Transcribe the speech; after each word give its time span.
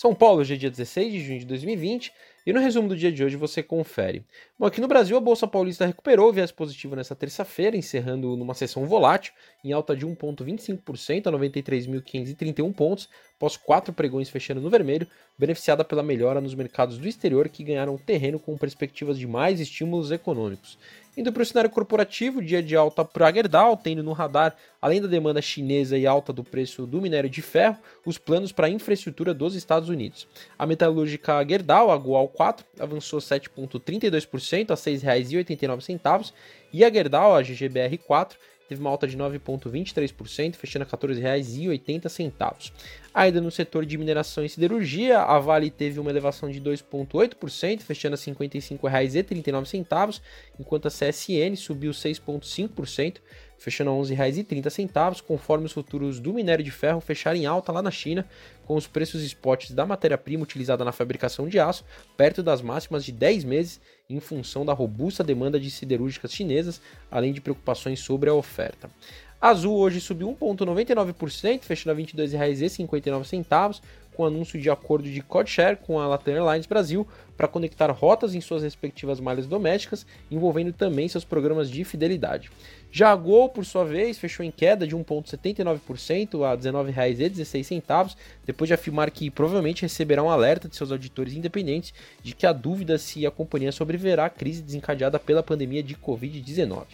São 0.00 0.14
Paulo, 0.14 0.40
hoje 0.40 0.54
é 0.54 0.56
dia 0.56 0.70
16 0.70 1.12
de 1.12 1.20
junho 1.20 1.38
de 1.40 1.44
2020 1.44 2.10
e 2.46 2.52
no 2.52 2.60
resumo 2.60 2.88
do 2.88 2.96
dia 2.96 3.12
de 3.12 3.22
hoje 3.22 3.36
você 3.36 3.62
confere. 3.62 4.24
Bom, 4.58 4.66
aqui 4.66 4.80
no 4.80 4.88
Brasil 4.88 5.16
a 5.16 5.20
Bolsa 5.20 5.46
Paulista 5.46 5.86
recuperou 5.86 6.28
o 6.28 6.32
viés 6.32 6.50
positivo 6.50 6.96
nesta 6.96 7.14
terça-feira, 7.14 7.76
encerrando 7.76 8.36
numa 8.36 8.54
sessão 8.54 8.86
volátil, 8.86 9.32
em 9.64 9.72
alta 9.72 9.94
de 9.96 10.06
1,25% 10.06 11.26
a 11.26 11.32
93.531 11.32 12.72
pontos, 12.74 13.08
após 13.36 13.56
quatro 13.56 13.92
pregões 13.92 14.28
fechando 14.28 14.60
no 14.60 14.68
vermelho, 14.68 15.06
beneficiada 15.38 15.84
pela 15.84 16.02
melhora 16.02 16.40
nos 16.40 16.54
mercados 16.54 16.98
do 16.98 17.08
exterior 17.08 17.48
que 17.48 17.64
ganharam 17.64 17.96
terreno 17.96 18.38
com 18.38 18.56
perspectivas 18.56 19.18
de 19.18 19.26
mais 19.26 19.60
estímulos 19.60 20.10
econômicos. 20.10 20.78
Indo 21.16 21.32
para 21.32 21.42
o 21.42 21.46
cenário 21.46 21.70
corporativo, 21.70 22.40
dia 22.40 22.62
de 22.62 22.76
alta 22.76 23.04
para 23.04 23.26
a 23.26 23.32
Gerdau, 23.32 23.76
tendo 23.76 24.02
no 24.02 24.12
radar, 24.12 24.54
além 24.80 25.02
da 25.02 25.08
demanda 25.08 25.42
chinesa 25.42 25.98
e 25.98 26.06
alta 26.06 26.32
do 26.32 26.44
preço 26.44 26.86
do 26.86 27.00
minério 27.00 27.28
de 27.28 27.42
ferro, 27.42 27.76
os 28.06 28.16
planos 28.16 28.52
para 28.52 28.68
a 28.68 28.70
infraestrutura 28.70 29.34
dos 29.34 29.56
Estados 29.56 29.88
Unidos. 29.88 30.28
A 30.56 30.64
metalúrgica 30.66 31.44
Gerdau, 31.46 31.90
a 31.90 31.96
Goal 31.96 32.29
4, 32.30 32.64
avançou 32.78 33.18
7,32% 33.18 34.70
a 34.70 34.74
R$ 34.74 34.80
6,89 34.80 36.32
e 36.72 36.84
a 36.84 36.90
Gerdau, 36.90 37.36
a 37.36 37.42
GGBR 37.42 37.98
4, 37.98 38.38
teve 38.70 38.80
uma 38.80 38.90
alta 38.90 39.06
de 39.06 39.16
9,23%, 39.16 40.54
fechando 40.54 40.84
a 40.84 40.88
R$ 40.88 40.92
14,80. 40.96 42.72
Ainda 43.12 43.40
no 43.40 43.50
setor 43.50 43.84
de 43.84 43.98
mineração 43.98 44.44
e 44.44 44.48
siderurgia, 44.48 45.18
a 45.18 45.40
Vale 45.40 45.70
teve 45.70 45.98
uma 45.98 46.08
elevação 46.08 46.48
de 46.48 46.60
2,8%, 46.60 47.80
fechando 47.80 48.14
a 48.14 48.18
R$ 48.18 48.24
55,39, 48.32 50.20
enquanto 50.60 50.86
a 50.86 50.88
CSN 50.88 51.56
subiu 51.56 51.90
6,5%, 51.90 53.16
fechando 53.60 53.90
a 53.90 53.94
R$ 53.94 54.00
11,30, 54.00 55.22
conforme 55.22 55.66
os 55.66 55.72
futuros 55.72 56.18
do 56.18 56.32
minério 56.32 56.64
de 56.64 56.70
ferro 56.70 56.98
fecharam 56.98 57.38
em 57.38 57.44
alta 57.44 57.70
lá 57.70 57.82
na 57.82 57.90
China, 57.90 58.26
com 58.66 58.74
os 58.74 58.86
preços 58.86 59.22
spots 59.22 59.72
da 59.72 59.84
matéria-prima 59.84 60.42
utilizada 60.42 60.82
na 60.82 60.92
fabricação 60.92 61.46
de 61.46 61.60
aço 61.60 61.84
perto 62.16 62.42
das 62.42 62.62
máximas 62.62 63.04
de 63.04 63.12
10 63.12 63.44
meses, 63.44 63.78
em 64.08 64.18
função 64.18 64.64
da 64.64 64.72
robusta 64.72 65.22
demanda 65.22 65.60
de 65.60 65.70
siderúrgicas 65.70 66.32
chinesas, 66.32 66.80
além 67.10 67.34
de 67.34 67.40
preocupações 67.42 68.00
sobre 68.00 68.30
a 68.30 68.34
oferta. 68.34 68.90
Azul 69.38 69.76
hoje 69.76 70.00
subiu 70.00 70.36
1,99%, 70.40 71.60
fechando 71.62 71.92
a 71.92 71.94
R$ 71.94 72.02
22,59, 72.04 73.80
com 74.20 74.26
anúncio 74.26 74.60
de 74.60 74.68
acordo 74.68 75.08
de 75.08 75.22
codeshare 75.22 75.78
com 75.78 75.98
a 75.98 76.06
Latam 76.06 76.34
Airlines 76.34 76.66
Brasil 76.66 77.08
para 77.38 77.48
conectar 77.48 77.90
rotas 77.90 78.34
em 78.34 78.40
suas 78.42 78.62
respectivas 78.62 79.18
malhas 79.18 79.46
domésticas, 79.46 80.04
envolvendo 80.30 80.74
também 80.74 81.08
seus 81.08 81.24
programas 81.24 81.70
de 81.70 81.82
fidelidade. 81.84 82.50
Já 82.92 83.12
a 83.12 83.16
Gol, 83.16 83.48
por 83.48 83.64
sua 83.64 83.82
vez, 83.82 84.18
fechou 84.18 84.44
em 84.44 84.50
queda 84.50 84.86
de 84.86 84.94
1,79% 84.94 86.44
a 86.44 86.50
R$ 86.50 86.58
19,16, 86.58 88.14
depois 88.44 88.68
de 88.68 88.74
afirmar 88.74 89.10
que 89.10 89.30
provavelmente 89.30 89.80
receberá 89.80 90.22
um 90.22 90.28
alerta 90.28 90.68
de 90.68 90.76
seus 90.76 90.92
auditores 90.92 91.32
independentes 91.32 91.94
de 92.22 92.34
que 92.34 92.46
há 92.46 92.52
dúvida 92.52 92.98
se 92.98 93.24
a 93.24 93.30
companhia 93.30 93.72
sobreviverá 93.72 94.26
à 94.26 94.30
crise 94.30 94.60
desencadeada 94.60 95.18
pela 95.18 95.42
pandemia 95.42 95.82
de 95.82 95.94
Covid-19. 95.94 96.84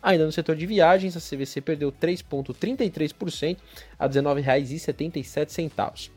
Ainda 0.00 0.24
no 0.24 0.30
setor 0.30 0.54
de 0.54 0.66
viagens, 0.66 1.16
a 1.16 1.20
CVC 1.20 1.60
perdeu 1.60 1.90
3,33% 1.90 3.56
a 3.98 4.06
R$ 4.06 4.12
19,77. 4.12 6.10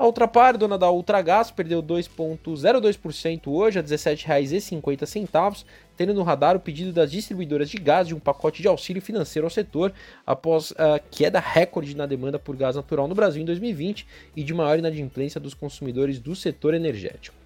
A 0.00 0.06
Ultrapar, 0.06 0.56
dona 0.56 0.78
da 0.78 0.90
Ultragás, 0.90 1.50
perdeu 1.50 1.82
2,02% 1.82 3.48
hoje 3.48 3.78
a 3.78 3.82
R$ 3.82 3.86
17,50, 3.86 5.64
tendo 5.94 6.14
no 6.14 6.22
radar 6.22 6.56
o 6.56 6.60
pedido 6.60 6.90
das 6.90 7.10
distribuidoras 7.10 7.68
de 7.68 7.76
gás 7.76 8.08
de 8.08 8.14
um 8.14 8.18
pacote 8.18 8.62
de 8.62 8.68
auxílio 8.68 9.02
financeiro 9.02 9.44
ao 9.44 9.50
setor 9.50 9.92
após 10.26 10.72
a 10.78 10.98
queda 10.98 11.38
recorde 11.38 11.94
na 11.94 12.06
demanda 12.06 12.38
por 12.38 12.56
gás 12.56 12.76
natural 12.76 13.06
no 13.06 13.14
Brasil 13.14 13.42
em 13.42 13.44
2020 13.44 14.06
e 14.34 14.42
de 14.42 14.54
maior 14.54 14.78
inadimplência 14.78 15.38
dos 15.38 15.52
consumidores 15.52 16.18
do 16.18 16.34
setor 16.34 16.72
energético. 16.72 17.36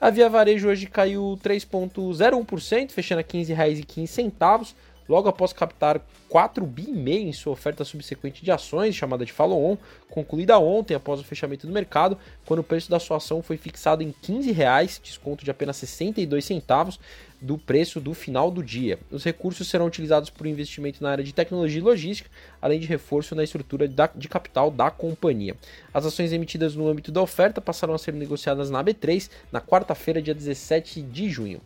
A 0.00 0.10
Via 0.10 0.28
Varejo 0.28 0.66
hoje 0.66 0.86
caiu 0.86 1.38
3,01%, 1.44 2.90
fechando 2.90 3.20
a 3.20 3.22
R$ 3.22 3.28
15,15 3.28 4.74
logo 5.08 5.28
após 5.28 5.52
captar 5.52 6.00
4 6.28 6.64
bi 6.66 6.86
e 6.88 6.92
meio 6.92 7.28
em 7.28 7.32
sua 7.32 7.52
oferta 7.52 7.84
subsequente 7.84 8.44
de 8.44 8.50
ações, 8.50 8.94
chamada 8.94 9.24
de 9.24 9.32
follow-on, 9.32 9.76
concluída 10.08 10.58
ontem 10.58 10.94
após 10.94 11.20
o 11.20 11.24
fechamento 11.24 11.66
do 11.66 11.72
mercado, 11.72 12.18
quando 12.44 12.60
o 12.60 12.64
preço 12.64 12.90
da 12.90 12.98
sua 12.98 13.18
ação 13.18 13.42
foi 13.42 13.56
fixado 13.56 14.02
em 14.02 14.12
15 14.22 14.52
reais, 14.52 15.00
desconto 15.02 15.44
de 15.44 15.50
apenas 15.50 15.76
62 15.76 16.44
centavos, 16.44 16.98
do 17.44 17.58
preço 17.58 18.00
do 18.00 18.14
final 18.14 18.50
do 18.50 18.62
dia. 18.62 18.98
Os 19.10 19.22
recursos 19.22 19.68
serão 19.68 19.86
utilizados 19.86 20.30
por 20.30 20.46
investimento 20.46 21.02
na 21.02 21.10
área 21.10 21.22
de 21.22 21.34
tecnologia 21.34 21.78
e 21.78 21.82
logística, 21.82 22.30
além 22.60 22.80
de 22.80 22.86
reforço 22.86 23.34
na 23.34 23.44
estrutura 23.44 23.86
de 23.86 24.28
capital 24.28 24.70
da 24.70 24.90
companhia. 24.90 25.54
As 25.92 26.06
ações 26.06 26.32
emitidas 26.32 26.74
no 26.74 26.88
âmbito 26.88 27.12
da 27.12 27.20
oferta 27.20 27.60
passarão 27.60 27.94
a 27.94 27.98
ser 27.98 28.14
negociadas 28.14 28.70
na 28.70 28.82
B3 28.82 29.28
na 29.52 29.60
quarta-feira, 29.60 30.22
dia 30.22 30.34
17 30.34 31.02
de 31.02 31.28
junho. 31.28 31.60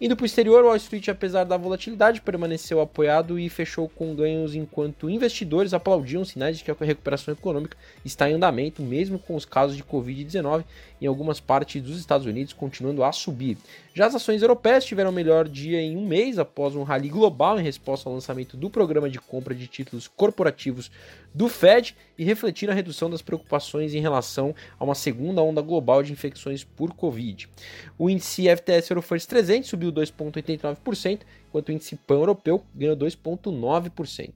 Indo 0.00 0.16
para 0.16 0.24
o 0.24 0.26
exterior, 0.26 0.64
Wall 0.64 0.76
Street, 0.76 1.08
apesar 1.08 1.44
da 1.44 1.56
volatilidade, 1.56 2.20
permaneceu 2.20 2.80
apoiado 2.80 3.38
e 3.38 3.48
fechou 3.48 3.88
com 3.88 4.14
ganhos 4.16 4.54
enquanto 4.54 5.08
investidores 5.08 5.72
aplaudiam 5.72 6.24
sinais 6.24 6.58
de 6.58 6.64
que 6.64 6.70
a 6.72 6.76
recuperação 6.80 7.32
econômica 7.32 7.76
está 8.04 8.28
em 8.28 8.34
andamento, 8.34 8.82
mesmo 8.82 9.18
com 9.18 9.36
os 9.36 9.44
casos 9.44 9.76
de 9.76 9.84
Covid-19 9.84 10.64
em 11.00 11.06
algumas 11.06 11.40
partes 11.40 11.80
dos 11.80 11.98
Estados 11.98 12.26
Unidos 12.26 12.52
continuando 12.52 13.04
a 13.04 13.12
subir. 13.12 13.56
Já 13.94 14.06
as 14.06 14.14
ações 14.14 14.42
europeias 14.42 14.84
tiveram 14.84 15.12
melhor 15.22 15.48
dia 15.48 15.80
em 15.80 15.96
um 15.96 16.04
mês 16.04 16.36
após 16.36 16.74
um 16.74 16.82
rally 16.82 17.08
global 17.08 17.58
em 17.58 17.62
resposta 17.62 18.08
ao 18.08 18.14
lançamento 18.14 18.56
do 18.56 18.68
programa 18.68 19.08
de 19.08 19.20
compra 19.20 19.54
de 19.54 19.68
títulos 19.68 20.08
corporativos 20.08 20.90
do 21.32 21.48
Fed 21.48 21.96
e 22.18 22.24
refletiram 22.24 22.72
a 22.72 22.74
redução 22.76 23.08
das 23.08 23.22
preocupações 23.22 23.94
em 23.94 24.00
relação 24.00 24.52
a 24.78 24.84
uma 24.84 24.96
segunda 24.96 25.40
onda 25.40 25.62
global 25.62 26.02
de 26.02 26.12
infecções 26.12 26.64
por 26.64 26.92
Covid. 26.94 27.48
O 27.96 28.10
índice 28.10 28.48
FTS 28.48 28.90
Eurofirst 28.90 29.28
300 29.28 29.70
subiu 29.70 29.92
2,89%, 29.92 31.20
enquanto 31.48 31.68
o 31.68 31.72
índice 31.72 31.94
PAN 31.94 32.16
europeu 32.16 32.64
ganhou 32.74 32.96
2,9%. 32.96 34.30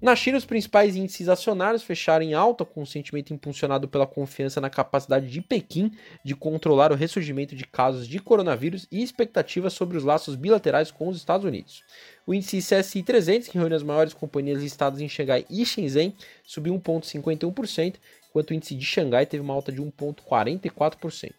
Na 0.00 0.14
China, 0.14 0.38
os 0.38 0.44
principais 0.44 0.94
índices 0.94 1.28
acionários 1.28 1.82
fecharam 1.82 2.24
em 2.24 2.32
alta, 2.32 2.64
com 2.64 2.78
o 2.78 2.82
um 2.84 2.86
sentimento 2.86 3.34
impulsionado 3.34 3.88
pela 3.88 4.06
confiança 4.06 4.60
na 4.60 4.70
capacidade 4.70 5.28
de 5.28 5.40
Pequim 5.40 5.90
de 6.24 6.36
controlar 6.36 6.92
o 6.92 6.94
ressurgimento 6.94 7.56
de 7.56 7.64
casos 7.66 8.06
de 8.06 8.20
coronavírus 8.20 8.86
e 8.92 9.02
expectativas 9.02 9.72
sobre 9.72 9.96
os 9.96 10.04
laços 10.04 10.36
bilaterais 10.36 10.92
com 10.92 11.08
os 11.08 11.16
Estados 11.16 11.44
Unidos. 11.44 11.82
O 12.24 12.32
índice 12.32 12.58
CSI 12.58 13.02
300, 13.02 13.48
que 13.48 13.58
reúne 13.58 13.74
as 13.74 13.82
maiores 13.82 14.14
companhias 14.14 14.62
listadas 14.62 15.00
em 15.00 15.08
Xangai 15.08 15.44
e 15.50 15.66
Shenzhen, 15.66 16.14
subiu 16.44 16.78
1,51%, 16.78 17.96
enquanto 18.28 18.50
o 18.50 18.54
índice 18.54 18.76
de 18.76 18.84
Xangai 18.84 19.26
teve 19.26 19.42
uma 19.42 19.54
alta 19.54 19.72
de 19.72 19.82
1,44%. 19.82 21.32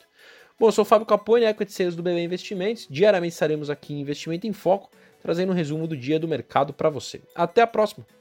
Bom, 0.59 0.67
eu 0.67 0.71
sou 0.73 0.81
o 0.81 0.85
Fábio 0.85 1.05
Capone, 1.05 1.45
Equity 1.45 1.71
Sales 1.71 1.95
do 1.95 2.03
BB 2.03 2.21
Investimentos. 2.21 2.85
Diariamente 2.89 3.31
estaremos 3.31 3.69
aqui 3.69 3.93
em 3.93 4.01
Investimento 4.01 4.45
em 4.45 4.51
Foco, 4.51 4.91
trazendo 5.21 5.53
um 5.53 5.55
resumo 5.55 5.87
do 5.87 5.95
dia 5.95 6.19
do 6.19 6.27
mercado 6.27 6.73
para 6.73 6.89
você. 6.89 7.21
Até 7.33 7.61
a 7.61 7.67
próxima! 7.67 8.18